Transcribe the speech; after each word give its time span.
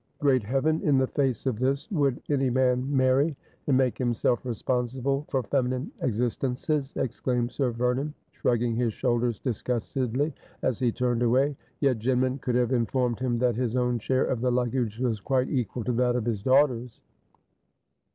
'Great 0.27 0.41
Heaven, 0.41 0.81
in 0.81 0.97
the 0.97 1.05
face 1.05 1.45
of 1.45 1.59
this 1.59 1.87
would 1.91 2.19
any 2.27 2.49
man 2.49 2.87
marry, 2.97 3.37
and 3.67 3.77
make 3.77 3.99
himself 3.99 4.43
responsible 4.43 5.27
for 5.29 5.43
feminine 5.43 5.91
existences!' 6.01 6.97
ex 6.97 7.19
claimed 7.19 7.51
fcir 7.51 7.71
Vernon, 7.71 8.11
shrugging 8.31 8.75
his 8.75 8.93
shoulders 8.95 9.37
disgustedly 9.39 10.33
as 10.63 10.79
he 10.79 10.91
turned 10.91 11.21
away; 11.21 11.55
yet 11.81 11.99
Jinman 11.99 12.41
could 12.41 12.55
have 12.55 12.71
informed 12.71 13.19
him 13.19 13.37
that 13.37 13.55
his 13.55 13.75
own 13.75 13.99
share 13.99 14.25
of 14.25 14.41
the 14.41 14.51
luggage 14.51 14.97
was 14.97 15.19
quite 15.19 15.51
equal 15.51 15.83
to 15.83 15.91
that 15.93 16.15
of 16.15 16.25
his 16.25 16.41
daugh 16.41 16.65
ters. 16.65 16.99